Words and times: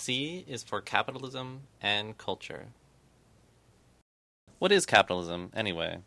C 0.00 0.46
is 0.48 0.62
for 0.62 0.80
capitalism 0.80 1.60
and 1.82 2.16
culture. 2.16 2.68
What 4.58 4.72
is 4.72 4.86
capitalism, 4.86 5.52
anyway? 5.54 5.98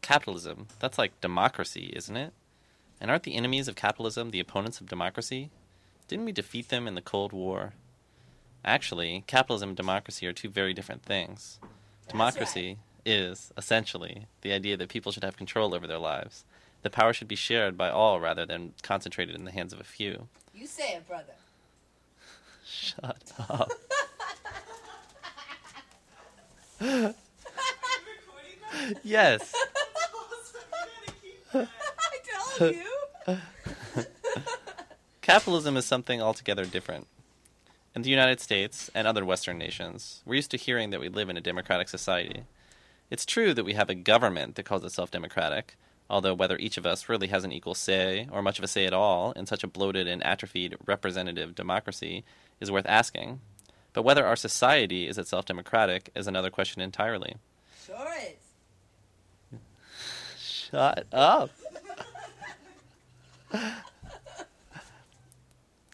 Capitalism, 0.00 0.68
that's 0.78 0.96
like 0.96 1.20
democracy, 1.20 1.92
isn't 1.94 2.16
it? 2.16 2.32
And 3.00 3.10
aren't 3.10 3.24
the 3.24 3.34
enemies 3.34 3.66
of 3.66 3.74
capitalism 3.74 4.30
the 4.30 4.38
opponents 4.38 4.80
of 4.80 4.88
democracy? 4.88 5.50
Didn't 6.06 6.24
we 6.24 6.32
defeat 6.32 6.68
them 6.68 6.86
in 6.86 6.94
the 6.94 7.02
Cold 7.02 7.32
War? 7.32 7.72
Actually, 8.64 9.24
capitalism 9.26 9.70
and 9.70 9.76
democracy 9.76 10.26
are 10.28 10.32
two 10.32 10.48
very 10.48 10.72
different 10.72 11.02
things. 11.02 11.58
democracy 12.08 12.78
is, 13.04 13.52
essentially, 13.56 14.26
the 14.42 14.52
idea 14.52 14.76
that 14.76 14.88
people 14.88 15.10
should 15.10 15.24
have 15.24 15.36
control 15.36 15.74
over 15.74 15.86
their 15.86 15.98
lives. 15.98 16.44
The 16.82 16.90
power 16.90 17.12
should 17.12 17.28
be 17.28 17.36
shared 17.36 17.76
by 17.76 17.90
all 17.90 18.20
rather 18.20 18.46
than 18.46 18.74
concentrated 18.82 19.34
in 19.34 19.44
the 19.44 19.50
hands 19.50 19.72
of 19.72 19.80
a 19.80 19.84
few. 19.84 20.28
You 20.54 20.66
say 20.66 20.94
it, 20.94 21.08
brother. 21.08 21.34
Shut 22.70 23.32
up. 23.48 23.72
Yes. 29.10 29.52
I 31.54 31.66
told 32.58 32.74
you. 32.74 33.36
Capitalism 35.20 35.76
is 35.76 35.84
something 35.84 36.22
altogether 36.22 36.64
different. 36.64 37.06
In 37.94 38.02
the 38.02 38.10
United 38.10 38.40
States 38.40 38.90
and 38.94 39.06
other 39.06 39.24
Western 39.24 39.58
nations, 39.58 40.22
we're 40.24 40.36
used 40.36 40.52
to 40.52 40.56
hearing 40.56 40.90
that 40.90 41.00
we 41.00 41.08
live 41.08 41.28
in 41.28 41.36
a 41.36 41.40
democratic 41.40 41.88
society. 41.88 42.44
It's 43.10 43.26
true 43.26 43.52
that 43.54 43.64
we 43.64 43.74
have 43.74 43.90
a 43.90 43.94
government 43.96 44.54
that 44.54 44.64
calls 44.64 44.84
itself 44.84 45.10
democratic, 45.10 45.76
although 46.08 46.34
whether 46.34 46.56
each 46.58 46.76
of 46.76 46.86
us 46.86 47.08
really 47.08 47.26
has 47.28 47.42
an 47.42 47.50
equal 47.52 47.74
say, 47.74 48.28
or 48.30 48.42
much 48.42 48.58
of 48.58 48.64
a 48.64 48.68
say 48.68 48.86
at 48.86 48.92
all, 48.92 49.32
in 49.32 49.46
such 49.46 49.64
a 49.64 49.68
bloated 49.68 50.06
and 50.06 50.24
atrophied 50.24 50.76
representative 50.86 51.56
democracy 51.56 52.24
is 52.60 52.70
worth 52.70 52.86
asking. 52.86 53.40
But 53.92 54.02
whether 54.02 54.24
our 54.24 54.36
society 54.36 55.08
is 55.08 55.18
itself 55.18 55.46
democratic 55.46 56.10
is 56.14 56.28
another 56.28 56.50
question 56.50 56.80
entirely. 56.80 57.36
Sure 57.84 58.14
is. 58.22 58.49
Shut 60.70 61.06
up. 61.12 61.50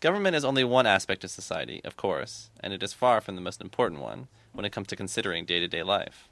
Government 0.01 0.37
is 0.37 0.45
only 0.45 0.65
one 0.65 0.87
aspect 0.87 1.25
of 1.25 1.31
society, 1.31 1.81
of 1.85 1.97
course, 1.97 2.51
and 2.61 2.73
it 2.73 2.83
is 2.83 2.93
far 2.93 3.21
from 3.21 3.35
the 3.35 3.41
most 3.41 3.63
important 3.63 4.03
one 4.03 4.29
when 4.53 4.67
it 4.67 4.73
comes 4.73 4.89
to 4.89 4.97
considering 4.97 5.47
day 5.47 5.59
to 5.61 5.69
day 5.69 5.83
life. 5.83 6.29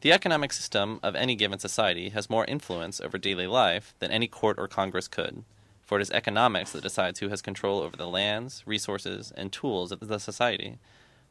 The 0.00 0.12
economic 0.12 0.52
system 0.52 1.00
of 1.02 1.16
any 1.16 1.34
given 1.34 1.58
society 1.58 2.10
has 2.10 2.30
more 2.30 2.44
influence 2.44 3.00
over 3.00 3.18
daily 3.18 3.48
life 3.48 3.94
than 3.98 4.12
any 4.12 4.28
court 4.28 4.56
or 4.58 4.68
Congress 4.68 5.08
could, 5.08 5.42
for 5.84 5.98
it 5.98 6.02
is 6.02 6.12
economics 6.12 6.70
that 6.70 6.84
decides 6.84 7.18
who 7.18 7.30
has 7.30 7.42
control 7.42 7.80
over 7.80 7.96
the 7.96 8.06
lands, 8.06 8.62
resources, 8.64 9.32
and 9.36 9.52
tools 9.52 9.90
of 9.90 9.98
the 9.98 10.20
society, 10.20 10.78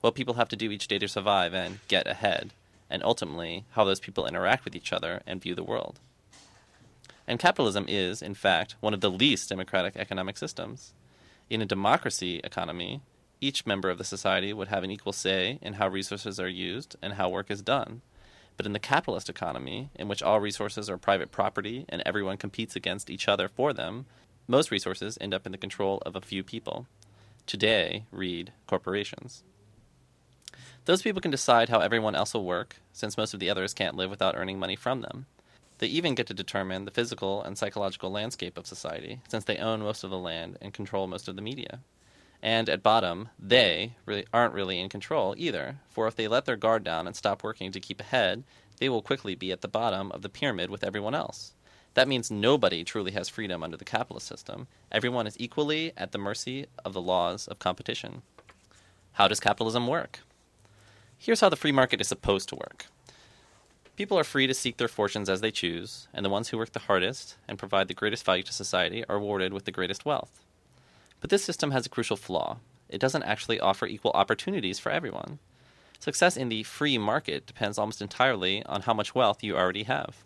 what 0.01 0.15
people 0.15 0.33
have 0.33 0.49
to 0.49 0.57
do 0.57 0.69
each 0.69 0.89
day 0.89 0.99
to 0.99 1.07
survive 1.07 1.53
and 1.53 1.79
get 1.87 2.07
ahead, 2.07 2.51
and 2.89 3.01
ultimately 3.03 3.63
how 3.71 3.85
those 3.85 4.01
people 4.01 4.27
interact 4.27 4.65
with 4.65 4.75
each 4.75 4.91
other 4.91 5.21
and 5.25 5.41
view 5.41 5.55
the 5.55 5.63
world. 5.63 5.99
And 7.27 7.39
capitalism 7.39 7.85
is, 7.87 8.21
in 8.21 8.33
fact, 8.33 8.75
one 8.79 8.93
of 8.93 9.01
the 9.01 9.11
least 9.11 9.49
democratic 9.49 9.97
economic 9.97 10.37
systems. 10.37 10.93
In 11.49 11.61
a 11.61 11.65
democracy 11.65 12.39
economy, 12.43 13.01
each 13.41 13.65
member 13.65 13.89
of 13.89 13.97
the 13.97 14.03
society 14.03 14.53
would 14.53 14.69
have 14.69 14.83
an 14.83 14.91
equal 14.91 15.13
say 15.13 15.59
in 15.61 15.73
how 15.73 15.89
resources 15.89 16.39
are 16.39 16.47
used 16.47 16.95
and 17.01 17.13
how 17.13 17.29
work 17.29 17.51
is 17.51 17.61
done. 17.61 18.01
But 18.55 18.65
in 18.65 18.73
the 18.73 18.79
capitalist 18.79 19.29
economy, 19.29 19.89
in 19.95 20.07
which 20.07 20.23
all 20.23 20.39
resources 20.39 20.89
are 20.89 20.97
private 20.97 21.31
property 21.31 21.85
and 21.89 22.01
everyone 22.05 22.37
competes 22.37 22.75
against 22.75 23.09
each 23.09 23.27
other 23.27 23.47
for 23.47 23.73
them, 23.73 24.05
most 24.47 24.71
resources 24.71 25.17
end 25.21 25.33
up 25.33 25.45
in 25.45 25.51
the 25.51 25.57
control 25.57 26.01
of 26.05 26.15
a 26.15 26.21
few 26.21 26.43
people. 26.43 26.87
Today, 27.45 28.05
read 28.11 28.51
corporations. 28.65 29.43
Those 30.85 31.01
people 31.01 31.21
can 31.21 31.31
decide 31.31 31.69
how 31.69 31.79
everyone 31.79 32.15
else 32.15 32.33
will 32.33 32.45
work, 32.45 32.77
since 32.93 33.17
most 33.17 33.33
of 33.33 33.39
the 33.39 33.49
others 33.49 33.73
can't 33.73 33.95
live 33.95 34.09
without 34.09 34.35
earning 34.35 34.57
money 34.57 34.75
from 34.75 35.01
them. 35.01 35.27
They 35.79 35.87
even 35.87 36.15
get 36.15 36.27
to 36.27 36.33
determine 36.33 36.85
the 36.85 36.91
physical 36.91 37.41
and 37.43 37.57
psychological 37.57 38.11
landscape 38.11 38.57
of 38.57 38.65
society, 38.65 39.21
since 39.27 39.43
they 39.43 39.57
own 39.57 39.81
most 39.81 40.03
of 40.03 40.09
the 40.09 40.17
land 40.17 40.57
and 40.61 40.73
control 40.73 41.07
most 41.07 41.27
of 41.27 41.35
the 41.35 41.41
media. 41.41 41.81
And 42.41 42.69
at 42.69 42.83
bottom, 42.83 43.29
they 43.39 43.95
really 44.05 44.25
aren't 44.33 44.53
really 44.53 44.79
in 44.79 44.89
control 44.89 45.33
either, 45.37 45.77
for 45.89 46.07
if 46.07 46.15
they 46.15 46.27
let 46.27 46.45
their 46.45 46.55
guard 46.55 46.83
down 46.83 47.07
and 47.07 47.15
stop 47.15 47.43
working 47.43 47.71
to 47.71 47.79
keep 47.79 47.99
ahead, 47.99 48.43
they 48.79 48.89
will 48.89 49.01
quickly 49.01 49.35
be 49.35 49.51
at 49.51 49.61
the 49.61 49.67
bottom 49.67 50.11
of 50.11 50.21
the 50.21 50.29
pyramid 50.29 50.69
with 50.69 50.83
everyone 50.83 51.15
else. 51.15 51.53
That 51.95 52.07
means 52.07 52.29
nobody 52.29 52.83
truly 52.83 53.11
has 53.13 53.27
freedom 53.27 53.63
under 53.63 53.75
the 53.77 53.85
capitalist 53.85 54.27
system. 54.27 54.67
Everyone 54.91 55.25
is 55.25 55.35
equally 55.39 55.93
at 55.97 56.11
the 56.11 56.19
mercy 56.19 56.67
of 56.85 56.93
the 56.93 57.01
laws 57.01 57.47
of 57.47 57.57
competition. 57.57 58.21
How 59.13 59.27
does 59.27 59.39
capitalism 59.39 59.87
work? 59.87 60.19
Here's 61.17 61.41
how 61.41 61.49
the 61.49 61.55
free 61.55 61.71
market 61.71 61.99
is 61.99 62.07
supposed 62.07 62.49
to 62.49 62.55
work. 62.55 62.85
People 63.97 64.17
are 64.17 64.23
free 64.23 64.47
to 64.47 64.53
seek 64.53 64.77
their 64.77 64.87
fortunes 64.87 65.27
as 65.27 65.41
they 65.41 65.51
choose, 65.51 66.07
and 66.13 66.23
the 66.23 66.29
ones 66.29 66.49
who 66.49 66.57
work 66.57 66.71
the 66.71 66.79
hardest 66.79 67.35
and 67.47 67.57
provide 67.57 67.87
the 67.87 67.95
greatest 67.95 68.23
value 68.23 68.43
to 68.43 68.53
society 68.53 69.03
are 69.09 69.17
rewarded 69.17 69.51
with 69.51 69.65
the 69.65 69.71
greatest 69.71 70.05
wealth. 70.05 70.45
But 71.19 71.31
this 71.31 71.43
system 71.43 71.71
has 71.71 71.87
a 71.87 71.89
crucial 71.89 72.15
flaw 72.15 72.59
it 72.89 73.01
doesn't 73.01 73.23
actually 73.23 73.59
offer 73.59 73.85
equal 73.85 74.11
opportunities 74.11 74.79
for 74.79 74.91
everyone. 74.91 75.39
Success 75.99 76.37
in 76.37 76.49
the 76.49 76.63
free 76.63 76.97
market 76.97 77.45
depends 77.45 77.77
almost 77.77 78.01
entirely 78.01 78.63
on 78.65 78.83
how 78.83 78.93
much 78.93 79.15
wealth 79.15 79.43
you 79.43 79.57
already 79.57 79.83
have. 79.83 80.23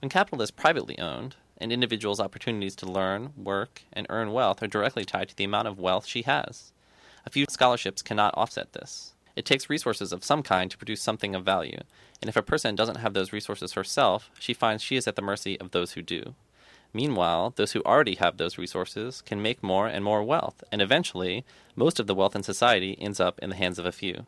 When 0.00 0.08
capital 0.08 0.42
is 0.42 0.50
privately 0.50 0.98
owned, 0.98 1.36
an 1.58 1.72
individual's 1.72 2.20
opportunities 2.20 2.76
to 2.76 2.86
learn, 2.86 3.32
work, 3.36 3.82
and 3.92 4.06
earn 4.10 4.32
wealth 4.32 4.62
are 4.62 4.66
directly 4.66 5.04
tied 5.04 5.30
to 5.30 5.36
the 5.36 5.44
amount 5.44 5.68
of 5.68 5.78
wealth 5.78 6.06
she 6.06 6.22
has. 6.22 6.72
A 7.24 7.30
few 7.30 7.46
scholarships 7.48 8.02
cannot 8.02 8.34
offset 8.36 8.72
this. 8.72 9.14
It 9.36 9.44
takes 9.44 9.70
resources 9.70 10.12
of 10.12 10.24
some 10.24 10.42
kind 10.42 10.70
to 10.70 10.78
produce 10.78 11.02
something 11.02 11.34
of 11.34 11.44
value, 11.44 11.80
and 12.22 12.28
if 12.28 12.36
a 12.36 12.42
person 12.42 12.74
doesn't 12.74 12.96
have 12.96 13.12
those 13.12 13.32
resources 13.32 13.74
herself, 13.74 14.30
she 14.38 14.54
finds 14.54 14.82
she 14.82 14.96
is 14.96 15.06
at 15.06 15.14
the 15.14 15.22
mercy 15.22 15.60
of 15.60 15.70
those 15.70 15.92
who 15.92 16.02
do. 16.02 16.34
Meanwhile, 16.94 17.52
those 17.56 17.72
who 17.72 17.82
already 17.82 18.14
have 18.14 18.38
those 18.38 18.56
resources 18.56 19.20
can 19.20 19.42
make 19.42 19.62
more 19.62 19.86
and 19.86 20.02
more 20.02 20.22
wealth, 20.22 20.64
and 20.72 20.80
eventually, 20.80 21.44
most 21.74 22.00
of 22.00 22.06
the 22.06 22.14
wealth 22.14 22.34
in 22.34 22.42
society 22.42 22.96
ends 22.98 23.20
up 23.20 23.38
in 23.40 23.50
the 23.50 23.56
hands 23.56 23.78
of 23.78 23.84
a 23.84 23.92
few. 23.92 24.24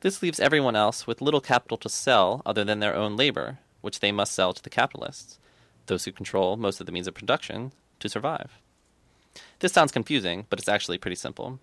This 0.00 0.20
leaves 0.20 0.40
everyone 0.40 0.74
else 0.74 1.06
with 1.06 1.22
little 1.22 1.40
capital 1.40 1.78
to 1.78 1.88
sell 1.88 2.42
other 2.44 2.64
than 2.64 2.80
their 2.80 2.96
own 2.96 3.16
labor, 3.16 3.58
which 3.80 4.00
they 4.00 4.10
must 4.10 4.32
sell 4.32 4.52
to 4.52 4.62
the 4.62 4.70
capitalists, 4.70 5.38
those 5.86 6.04
who 6.04 6.12
control 6.12 6.56
most 6.56 6.80
of 6.80 6.86
the 6.86 6.92
means 6.92 7.06
of 7.06 7.14
production, 7.14 7.70
to 8.00 8.08
survive. 8.08 8.58
This 9.60 9.72
sounds 9.72 9.92
confusing, 9.92 10.46
but 10.50 10.58
it's 10.58 10.68
actually 10.68 10.98
pretty 10.98 11.14
simple. 11.14 11.60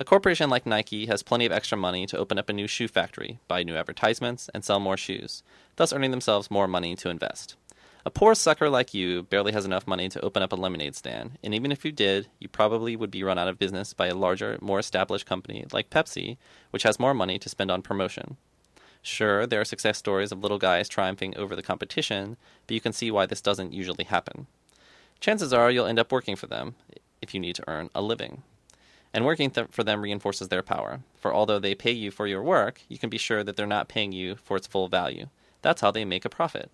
A 0.00 0.04
corporation 0.04 0.50
like 0.50 0.66
Nike 0.66 1.06
has 1.06 1.22
plenty 1.22 1.46
of 1.46 1.52
extra 1.52 1.78
money 1.78 2.04
to 2.06 2.18
open 2.18 2.36
up 2.36 2.48
a 2.48 2.52
new 2.52 2.66
shoe 2.66 2.88
factory, 2.88 3.38
buy 3.46 3.62
new 3.62 3.76
advertisements, 3.76 4.50
and 4.52 4.64
sell 4.64 4.80
more 4.80 4.96
shoes, 4.96 5.44
thus 5.76 5.92
earning 5.92 6.10
themselves 6.10 6.50
more 6.50 6.66
money 6.66 6.96
to 6.96 7.10
invest. 7.10 7.54
A 8.04 8.10
poor 8.10 8.34
sucker 8.34 8.68
like 8.68 8.92
you 8.92 9.22
barely 9.22 9.52
has 9.52 9.64
enough 9.64 9.86
money 9.86 10.08
to 10.08 10.20
open 10.20 10.42
up 10.42 10.52
a 10.52 10.56
lemonade 10.56 10.96
stand, 10.96 11.38
and 11.44 11.54
even 11.54 11.70
if 11.70 11.84
you 11.84 11.92
did, 11.92 12.26
you 12.40 12.48
probably 12.48 12.96
would 12.96 13.10
be 13.10 13.22
run 13.22 13.38
out 13.38 13.46
of 13.46 13.58
business 13.58 13.94
by 13.94 14.08
a 14.08 14.16
larger, 14.16 14.58
more 14.60 14.80
established 14.80 15.26
company 15.26 15.64
like 15.72 15.90
Pepsi, 15.90 16.38
which 16.70 16.82
has 16.82 16.98
more 16.98 17.14
money 17.14 17.38
to 17.38 17.48
spend 17.48 17.70
on 17.70 17.80
promotion. 17.80 18.36
Sure, 19.00 19.46
there 19.46 19.60
are 19.60 19.64
success 19.64 19.96
stories 19.96 20.32
of 20.32 20.42
little 20.42 20.58
guys 20.58 20.88
triumphing 20.88 21.36
over 21.36 21.54
the 21.54 21.62
competition, 21.62 22.36
but 22.66 22.74
you 22.74 22.80
can 22.80 22.92
see 22.92 23.10
why 23.10 23.26
this 23.26 23.40
doesn't 23.40 23.72
usually 23.72 24.04
happen. 24.04 24.48
Chances 25.20 25.52
are 25.52 25.70
you'll 25.70 25.86
end 25.86 26.00
up 26.00 26.10
working 26.10 26.36
for 26.36 26.48
them 26.48 26.74
if 27.22 27.32
you 27.32 27.38
need 27.38 27.54
to 27.54 27.64
earn 27.68 27.90
a 27.94 28.02
living. 28.02 28.42
And 29.14 29.24
working 29.24 29.50
th- 29.50 29.68
for 29.70 29.84
them 29.84 30.02
reinforces 30.02 30.48
their 30.48 30.64
power, 30.64 31.00
for 31.14 31.32
although 31.32 31.60
they 31.60 31.76
pay 31.76 31.92
you 31.92 32.10
for 32.10 32.26
your 32.26 32.42
work, 32.42 32.82
you 32.88 32.98
can 32.98 33.08
be 33.08 33.16
sure 33.16 33.44
that 33.44 33.56
they're 33.56 33.64
not 33.64 33.88
paying 33.88 34.10
you 34.10 34.34
for 34.34 34.56
its 34.56 34.66
full 34.66 34.88
value. 34.88 35.28
That's 35.62 35.80
how 35.80 35.92
they 35.92 36.04
make 36.04 36.24
a 36.24 36.28
profit. 36.28 36.68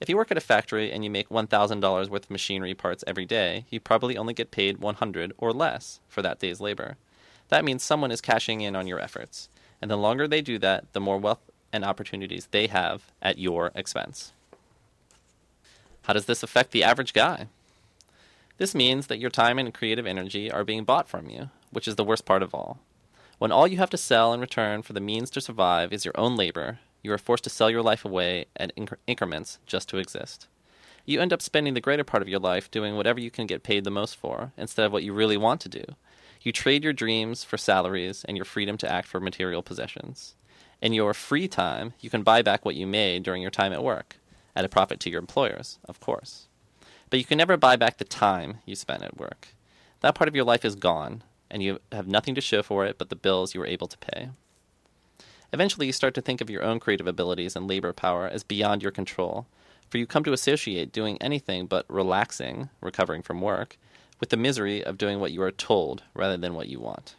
If 0.00 0.08
you 0.08 0.16
work 0.16 0.30
at 0.30 0.36
a 0.36 0.40
factory 0.40 0.92
and 0.92 1.02
you 1.02 1.10
make 1.10 1.28
$1,000 1.28 2.08
worth 2.08 2.24
of 2.24 2.30
machinery 2.30 2.72
parts 2.72 3.02
every 3.06 3.26
day, 3.26 3.66
you 3.68 3.80
probably 3.80 4.16
only 4.16 4.32
get 4.32 4.52
paid 4.52 4.78
100 4.78 5.32
or 5.38 5.52
less 5.52 5.98
for 6.08 6.22
that 6.22 6.38
day's 6.38 6.60
labor. 6.60 6.96
That 7.48 7.64
means 7.64 7.82
someone 7.82 8.12
is 8.12 8.20
cashing 8.20 8.60
in 8.60 8.76
on 8.76 8.86
your 8.86 9.00
efforts, 9.00 9.48
and 9.80 9.90
the 9.90 9.96
longer 9.96 10.28
they 10.28 10.40
do 10.40 10.58
that, 10.60 10.92
the 10.92 11.00
more 11.00 11.18
wealth 11.18 11.50
and 11.72 11.84
opportunities 11.84 12.48
they 12.50 12.68
have 12.68 13.10
at 13.20 13.38
your 13.38 13.72
expense. 13.74 14.32
How 16.02 16.12
does 16.12 16.26
this 16.26 16.44
affect 16.44 16.70
the 16.70 16.84
average 16.84 17.12
guy? 17.12 17.48
This 18.58 18.74
means 18.74 19.08
that 19.08 19.18
your 19.18 19.30
time 19.30 19.58
and 19.58 19.74
creative 19.74 20.06
energy 20.06 20.50
are 20.50 20.64
being 20.64 20.84
bought 20.84 21.08
from 21.08 21.28
you, 21.28 21.50
which 21.72 21.88
is 21.88 21.96
the 21.96 22.04
worst 22.04 22.24
part 22.24 22.42
of 22.42 22.54
all. 22.54 22.78
When 23.38 23.50
all 23.50 23.66
you 23.66 23.78
have 23.78 23.90
to 23.90 23.96
sell 23.96 24.32
in 24.32 24.40
return 24.40 24.82
for 24.82 24.92
the 24.92 25.00
means 25.00 25.28
to 25.30 25.40
survive 25.40 25.92
is 25.92 26.04
your 26.04 26.14
own 26.16 26.36
labor, 26.36 26.78
you 27.02 27.12
are 27.12 27.18
forced 27.18 27.42
to 27.44 27.50
sell 27.50 27.68
your 27.68 27.82
life 27.82 28.04
away 28.04 28.44
at 28.56 28.74
incre- 28.76 28.98
increments 29.08 29.58
just 29.66 29.88
to 29.88 29.96
exist. 29.96 30.46
You 31.04 31.20
end 31.20 31.32
up 31.32 31.42
spending 31.42 31.74
the 31.74 31.80
greater 31.80 32.04
part 32.04 32.22
of 32.22 32.28
your 32.28 32.38
life 32.38 32.70
doing 32.70 32.94
whatever 32.94 33.18
you 33.18 33.30
can 33.30 33.48
get 33.48 33.64
paid 33.64 33.82
the 33.82 33.90
most 33.90 34.14
for, 34.14 34.52
instead 34.56 34.86
of 34.86 34.92
what 34.92 35.02
you 35.02 35.12
really 35.12 35.36
want 35.36 35.60
to 35.62 35.68
do. 35.68 35.84
You 36.42 36.52
trade 36.52 36.84
your 36.84 36.92
dreams 36.92 37.42
for 37.42 37.56
salaries 37.56 38.24
and 38.28 38.36
your 38.36 38.44
freedom 38.44 38.76
to 38.78 38.90
act 38.90 39.08
for 39.08 39.18
material 39.18 39.62
possessions. 39.62 40.36
In 40.80 40.92
your 40.92 41.14
free 41.14 41.48
time, 41.48 41.94
you 42.00 42.10
can 42.10 42.22
buy 42.22 42.42
back 42.42 42.64
what 42.64 42.76
you 42.76 42.86
made 42.86 43.22
during 43.22 43.42
your 43.42 43.50
time 43.50 43.72
at 43.72 43.82
work, 43.82 44.16
at 44.54 44.64
a 44.64 44.68
profit 44.68 45.00
to 45.00 45.10
your 45.10 45.20
employers, 45.20 45.78
of 45.88 45.98
course. 45.98 46.46
But 47.10 47.18
you 47.18 47.24
can 47.24 47.38
never 47.38 47.56
buy 47.56 47.76
back 47.76 47.98
the 47.98 48.04
time 48.04 48.58
you 48.64 48.74
spent 48.74 49.02
at 49.02 49.16
work. 49.16 49.48
That 50.00 50.14
part 50.14 50.28
of 50.28 50.34
your 50.36 50.44
life 50.44 50.64
is 50.64 50.74
gone, 50.74 51.22
and 51.52 51.62
you 51.62 51.78
have 51.92 52.08
nothing 52.08 52.34
to 52.34 52.40
show 52.40 52.62
for 52.62 52.84
it 52.84 52.98
but 52.98 53.10
the 53.10 53.14
bills 53.14 53.54
you 53.54 53.60
were 53.60 53.66
able 53.66 53.86
to 53.86 53.98
pay. 53.98 54.30
Eventually, 55.52 55.86
you 55.86 55.92
start 55.92 56.14
to 56.14 56.22
think 56.22 56.40
of 56.40 56.48
your 56.48 56.62
own 56.62 56.80
creative 56.80 57.06
abilities 57.06 57.54
and 57.54 57.68
labor 57.68 57.92
power 57.92 58.26
as 58.26 58.42
beyond 58.42 58.82
your 58.82 58.90
control, 58.90 59.46
for 59.90 59.98
you 59.98 60.06
come 60.06 60.24
to 60.24 60.32
associate 60.32 60.90
doing 60.90 61.20
anything 61.20 61.66
but 61.66 61.84
relaxing, 61.88 62.70
recovering 62.80 63.20
from 63.20 63.42
work, 63.42 63.76
with 64.18 64.30
the 64.30 64.36
misery 64.36 64.82
of 64.82 64.96
doing 64.96 65.20
what 65.20 65.32
you 65.32 65.42
are 65.42 65.50
told 65.50 66.02
rather 66.14 66.38
than 66.38 66.54
what 66.54 66.68
you 66.68 66.80
want. 66.80 67.16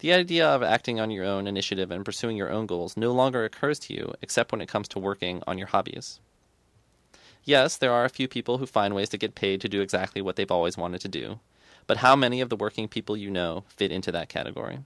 The 0.00 0.12
idea 0.12 0.46
of 0.46 0.62
acting 0.62 1.00
on 1.00 1.10
your 1.10 1.24
own 1.24 1.46
initiative 1.46 1.90
and 1.90 2.04
pursuing 2.04 2.36
your 2.36 2.50
own 2.50 2.66
goals 2.66 2.98
no 2.98 3.12
longer 3.12 3.44
occurs 3.44 3.78
to 3.80 3.94
you 3.94 4.12
except 4.20 4.52
when 4.52 4.60
it 4.60 4.68
comes 4.68 4.88
to 4.88 4.98
working 4.98 5.42
on 5.46 5.56
your 5.56 5.68
hobbies. 5.68 6.20
Yes, 7.44 7.78
there 7.78 7.92
are 7.92 8.04
a 8.04 8.10
few 8.10 8.28
people 8.28 8.58
who 8.58 8.66
find 8.66 8.94
ways 8.94 9.08
to 9.10 9.18
get 9.18 9.34
paid 9.34 9.62
to 9.62 9.68
do 9.68 9.80
exactly 9.80 10.20
what 10.20 10.36
they've 10.36 10.50
always 10.50 10.76
wanted 10.76 11.00
to 11.00 11.08
do, 11.08 11.40
but 11.86 11.98
how 11.98 12.16
many 12.16 12.40
of 12.40 12.48
the 12.48 12.56
working 12.56 12.88
people 12.88 13.16
you 13.16 13.30
know 13.30 13.64
fit 13.68 13.92
into 13.92 14.12
that 14.12 14.28
category? 14.28 14.80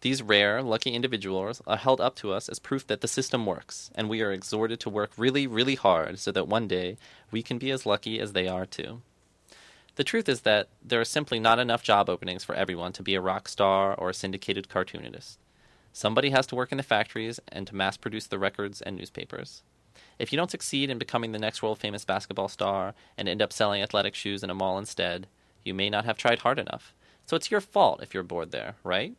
These 0.00 0.22
rare, 0.22 0.62
lucky 0.62 0.90
individuals 0.90 1.60
are 1.66 1.76
held 1.76 2.00
up 2.00 2.14
to 2.16 2.32
us 2.32 2.48
as 2.48 2.60
proof 2.60 2.86
that 2.86 3.00
the 3.00 3.08
system 3.08 3.44
works, 3.44 3.90
and 3.96 4.08
we 4.08 4.22
are 4.22 4.30
exhorted 4.30 4.78
to 4.80 4.90
work 4.90 5.10
really, 5.16 5.46
really 5.46 5.74
hard 5.74 6.20
so 6.20 6.30
that 6.32 6.46
one 6.46 6.68
day 6.68 6.96
we 7.32 7.42
can 7.42 7.58
be 7.58 7.72
as 7.72 7.84
lucky 7.84 8.20
as 8.20 8.32
they 8.32 8.46
are 8.46 8.64
too. 8.64 9.02
The 9.96 10.04
truth 10.04 10.28
is 10.28 10.42
that 10.42 10.68
there 10.80 11.00
are 11.00 11.04
simply 11.04 11.40
not 11.40 11.58
enough 11.58 11.82
job 11.82 12.08
openings 12.08 12.44
for 12.44 12.54
everyone 12.54 12.92
to 12.92 13.02
be 13.02 13.16
a 13.16 13.20
rock 13.20 13.48
star 13.48 13.94
or 13.94 14.10
a 14.10 14.14
syndicated 14.14 14.68
cartoonist. 14.68 15.40
Somebody 15.92 16.30
has 16.30 16.46
to 16.46 16.54
work 16.54 16.70
in 16.70 16.78
the 16.78 16.84
factories 16.84 17.40
and 17.48 17.66
to 17.66 17.74
mass 17.74 17.96
produce 17.96 18.28
the 18.28 18.38
records 18.38 18.80
and 18.80 18.96
newspapers. 18.96 19.64
If 20.16 20.32
you 20.32 20.36
don't 20.36 20.52
succeed 20.52 20.90
in 20.90 20.98
becoming 20.98 21.32
the 21.32 21.40
next 21.40 21.60
world 21.60 21.80
famous 21.80 22.04
basketball 22.04 22.46
star 22.46 22.94
and 23.16 23.28
end 23.28 23.42
up 23.42 23.52
selling 23.52 23.82
athletic 23.82 24.14
shoes 24.14 24.44
in 24.44 24.50
a 24.50 24.54
mall 24.54 24.78
instead, 24.78 25.26
you 25.68 25.74
may 25.74 25.88
not 25.88 26.04
have 26.04 26.18
tried 26.18 26.40
hard 26.40 26.58
enough. 26.58 26.92
So 27.26 27.36
it's 27.36 27.50
your 27.50 27.60
fault 27.60 28.02
if 28.02 28.12
you're 28.12 28.24
bored 28.24 28.50
there, 28.50 28.74
right? 28.82 29.14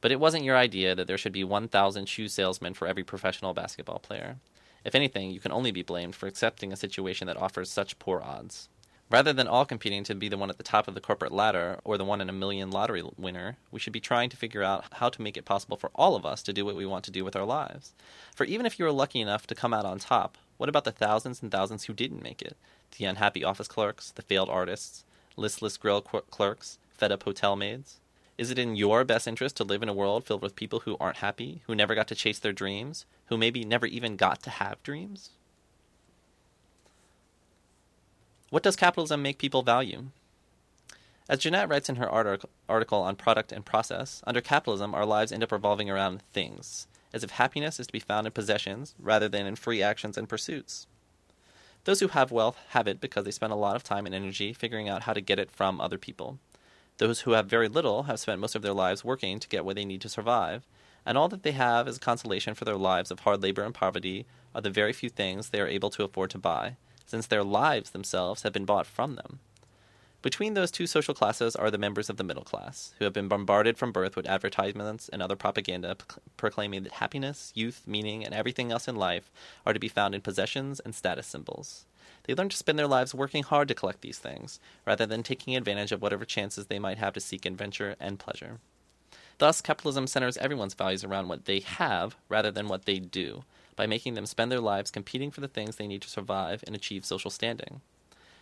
But 0.00 0.10
it 0.10 0.18
wasn't 0.18 0.44
your 0.44 0.56
idea 0.56 0.94
that 0.94 1.06
there 1.06 1.18
should 1.18 1.32
be 1.32 1.44
1,000 1.44 2.08
shoe 2.08 2.26
salesmen 2.28 2.74
for 2.74 2.88
every 2.88 3.04
professional 3.04 3.54
basketball 3.54 3.98
player. 3.98 4.36
If 4.84 4.94
anything, 4.94 5.30
you 5.30 5.40
can 5.40 5.52
only 5.52 5.70
be 5.70 5.82
blamed 5.82 6.14
for 6.14 6.26
accepting 6.26 6.72
a 6.72 6.76
situation 6.76 7.26
that 7.26 7.36
offers 7.36 7.70
such 7.70 7.98
poor 7.98 8.20
odds. 8.20 8.68
Rather 9.08 9.32
than 9.32 9.46
all 9.46 9.64
competing 9.64 10.02
to 10.04 10.16
be 10.16 10.28
the 10.28 10.36
one 10.36 10.50
at 10.50 10.58
the 10.58 10.64
top 10.64 10.88
of 10.88 10.94
the 10.94 11.00
corporate 11.00 11.30
ladder 11.30 11.78
or 11.84 11.96
the 11.96 12.04
one 12.04 12.20
in 12.20 12.28
a 12.28 12.32
million 12.32 12.70
lottery 12.70 13.04
winner, 13.16 13.56
we 13.70 13.78
should 13.78 13.92
be 13.92 14.00
trying 14.00 14.28
to 14.30 14.36
figure 14.36 14.64
out 14.64 14.84
how 14.94 15.08
to 15.08 15.22
make 15.22 15.36
it 15.36 15.44
possible 15.44 15.76
for 15.76 15.90
all 15.94 16.16
of 16.16 16.26
us 16.26 16.42
to 16.42 16.52
do 16.52 16.64
what 16.64 16.74
we 16.74 16.84
want 16.84 17.04
to 17.04 17.12
do 17.12 17.24
with 17.24 17.36
our 17.36 17.44
lives. 17.44 17.94
For 18.34 18.44
even 18.44 18.66
if 18.66 18.78
you 18.78 18.84
were 18.84 18.92
lucky 18.92 19.20
enough 19.20 19.46
to 19.46 19.54
come 19.54 19.72
out 19.72 19.84
on 19.84 20.00
top, 20.00 20.36
what 20.56 20.68
about 20.68 20.84
the 20.84 20.90
thousands 20.90 21.40
and 21.40 21.52
thousands 21.52 21.84
who 21.84 21.92
didn't 21.92 22.22
make 22.22 22.42
it? 22.42 22.56
The 22.98 23.04
unhappy 23.04 23.44
office 23.44 23.68
clerks, 23.68 24.10
the 24.10 24.22
failed 24.22 24.48
artists, 24.48 25.04
listless 25.36 25.76
grill 25.76 26.00
clerks, 26.00 26.78
fed 26.94 27.12
up 27.12 27.22
hotel 27.22 27.56
maids? 27.56 28.00
Is 28.38 28.50
it 28.50 28.58
in 28.58 28.76
your 28.76 29.04
best 29.04 29.26
interest 29.26 29.56
to 29.56 29.64
live 29.64 29.82
in 29.82 29.88
a 29.88 29.94
world 29.94 30.26
filled 30.26 30.42
with 30.42 30.56
people 30.56 30.80
who 30.80 30.96
aren't 31.00 31.18
happy, 31.18 31.62
who 31.66 31.74
never 31.74 31.94
got 31.94 32.08
to 32.08 32.14
chase 32.14 32.38
their 32.38 32.52
dreams, 32.52 33.06
who 33.26 33.38
maybe 33.38 33.64
never 33.64 33.86
even 33.86 34.16
got 34.16 34.42
to 34.42 34.50
have 34.50 34.82
dreams? 34.82 35.30
What 38.50 38.62
does 38.62 38.76
capitalism 38.76 39.22
make 39.22 39.38
people 39.38 39.62
value? 39.62 40.06
As 41.28 41.40
Jeanette 41.40 41.68
writes 41.68 41.88
in 41.88 41.96
her 41.96 42.08
article 42.08 43.02
on 43.02 43.16
product 43.16 43.52
and 43.52 43.64
process, 43.64 44.22
under 44.26 44.40
capitalism, 44.40 44.94
our 44.94 45.04
lives 45.04 45.32
end 45.32 45.42
up 45.42 45.50
revolving 45.50 45.90
around 45.90 46.22
things, 46.32 46.86
as 47.12 47.24
if 47.24 47.30
happiness 47.30 47.80
is 47.80 47.88
to 47.88 47.92
be 47.92 47.98
found 47.98 48.26
in 48.26 48.32
possessions 48.32 48.94
rather 49.00 49.28
than 49.28 49.46
in 49.46 49.56
free 49.56 49.82
actions 49.82 50.16
and 50.16 50.28
pursuits. 50.28 50.86
Those 51.86 52.00
who 52.00 52.08
have 52.08 52.32
wealth 52.32 52.58
have 52.70 52.88
it 52.88 53.00
because 53.00 53.24
they 53.24 53.30
spend 53.30 53.52
a 53.52 53.56
lot 53.56 53.76
of 53.76 53.84
time 53.84 54.06
and 54.06 54.14
energy 54.14 54.52
figuring 54.52 54.88
out 54.88 55.02
how 55.02 55.12
to 55.12 55.20
get 55.20 55.38
it 55.38 55.52
from 55.52 55.80
other 55.80 55.98
people. 55.98 56.40
Those 56.98 57.20
who 57.20 57.30
have 57.30 57.46
very 57.46 57.68
little 57.68 58.04
have 58.04 58.18
spent 58.18 58.40
most 58.40 58.56
of 58.56 58.62
their 58.62 58.72
lives 58.72 59.04
working 59.04 59.38
to 59.38 59.48
get 59.48 59.64
what 59.64 59.76
they 59.76 59.84
need 59.84 60.00
to 60.00 60.08
survive, 60.08 60.66
and 61.06 61.16
all 61.16 61.28
that 61.28 61.44
they 61.44 61.52
have 61.52 61.86
as 61.86 61.98
consolation 61.98 62.54
for 62.54 62.64
their 62.64 62.76
lives 62.76 63.12
of 63.12 63.20
hard 63.20 63.40
labor 63.40 63.62
and 63.62 63.72
poverty 63.72 64.26
are 64.52 64.60
the 64.60 64.68
very 64.68 64.92
few 64.92 65.08
things 65.08 65.50
they 65.50 65.60
are 65.60 65.68
able 65.68 65.90
to 65.90 66.02
afford 66.02 66.30
to 66.30 66.38
buy, 66.38 66.74
since 67.06 67.28
their 67.28 67.44
lives 67.44 67.90
themselves 67.90 68.42
have 68.42 68.52
been 68.52 68.64
bought 68.64 68.86
from 68.88 69.14
them. 69.14 69.38
Between 70.26 70.54
those 70.54 70.72
two 70.72 70.88
social 70.88 71.14
classes 71.14 71.54
are 71.54 71.70
the 71.70 71.78
members 71.78 72.10
of 72.10 72.16
the 72.16 72.24
middle 72.24 72.42
class, 72.42 72.92
who 72.98 73.04
have 73.04 73.14
been 73.14 73.28
bombarded 73.28 73.78
from 73.78 73.92
birth 73.92 74.16
with 74.16 74.26
advertisements 74.26 75.08
and 75.08 75.22
other 75.22 75.36
propaganda 75.36 75.96
proclaiming 76.36 76.82
that 76.82 76.94
happiness, 76.94 77.52
youth, 77.54 77.84
meaning, 77.86 78.24
and 78.24 78.34
everything 78.34 78.72
else 78.72 78.88
in 78.88 78.96
life 78.96 79.30
are 79.64 79.72
to 79.72 79.78
be 79.78 79.86
found 79.86 80.16
in 80.16 80.20
possessions 80.20 80.80
and 80.80 80.96
status 80.96 81.28
symbols. 81.28 81.84
They 82.24 82.34
learn 82.34 82.48
to 82.48 82.56
spend 82.56 82.76
their 82.76 82.88
lives 82.88 83.14
working 83.14 83.44
hard 83.44 83.68
to 83.68 83.74
collect 83.76 84.00
these 84.00 84.18
things, 84.18 84.58
rather 84.84 85.06
than 85.06 85.22
taking 85.22 85.54
advantage 85.54 85.92
of 85.92 86.02
whatever 86.02 86.24
chances 86.24 86.66
they 86.66 86.80
might 86.80 86.98
have 86.98 87.12
to 87.12 87.20
seek 87.20 87.46
adventure 87.46 87.94
and 88.00 88.18
pleasure. 88.18 88.58
Thus, 89.38 89.60
capitalism 89.60 90.08
centers 90.08 90.36
everyone's 90.38 90.74
values 90.74 91.04
around 91.04 91.28
what 91.28 91.44
they 91.44 91.60
have 91.60 92.16
rather 92.28 92.50
than 92.50 92.66
what 92.66 92.84
they 92.84 92.98
do, 92.98 93.44
by 93.76 93.86
making 93.86 94.14
them 94.14 94.26
spend 94.26 94.50
their 94.50 94.58
lives 94.58 94.90
competing 94.90 95.30
for 95.30 95.40
the 95.40 95.46
things 95.46 95.76
they 95.76 95.86
need 95.86 96.02
to 96.02 96.10
survive 96.10 96.64
and 96.66 96.74
achieve 96.74 97.04
social 97.04 97.30
standing. 97.30 97.80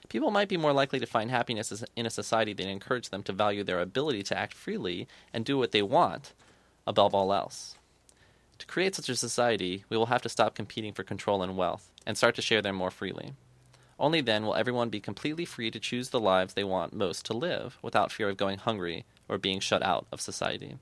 People 0.09 0.31
might 0.31 0.49
be 0.49 0.56
more 0.56 0.73
likely 0.73 1.01
to 1.01 1.06
find 1.06 1.31
happiness 1.31 1.85
in 1.97 2.06
a 2.06 2.11
society 2.11 2.53
that 2.53 2.69
encourages 2.69 3.09
them 3.09 3.23
to 3.25 3.33
value 3.33 3.65
their 3.65 3.81
ability 3.81 4.23
to 4.25 4.39
act 4.39 4.55
freely 4.55 5.09
and 5.33 5.45
do 5.45 5.59
what 5.59 5.73
they 5.73 5.83
want 5.83 6.35
above 6.87 7.15
all 7.15 7.33
else. 7.33 7.77
To 8.59 8.67
create 8.67 8.95
such 8.95 9.09
a 9.09 9.17
society, 9.17 9.85
we 9.89 9.97
will 9.97 10.06
have 10.06 10.23
to 10.23 10.29
stop 10.29 10.55
competing 10.55 10.93
for 10.93 11.03
control 11.03 11.43
and 11.43 11.56
wealth 11.56 11.91
and 12.06 12.17
start 12.17 12.35
to 12.37 12.43
share 12.43 12.62
them 12.62 12.77
more 12.77 12.91
freely. 12.91 13.33
Only 13.99 14.21
then 14.21 14.45
will 14.45 14.55
everyone 14.55 14.91
be 14.91 15.01
completely 15.01 15.45
free 15.45 15.71
to 15.71 15.81
choose 15.81 16.11
the 16.11 16.21
lives 16.21 16.55
they 16.55 16.65
want 16.65 16.93
most 16.93 17.25
to 17.27 17.33
live 17.33 17.79
without 17.83 18.12
fear 18.12 18.29
of 18.29 18.37
going 18.37 18.59
hungry 18.59 19.05
or 19.29 19.39
being 19.39 19.61
shut 19.61 19.83
out 19.83 20.06
of 20.12 20.21
society. 20.21 20.77